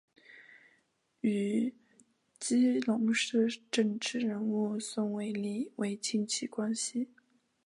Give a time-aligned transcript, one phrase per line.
[1.19, 1.75] 与
[2.39, 7.07] 基隆市政治人物宋玮莉为亲戚关系。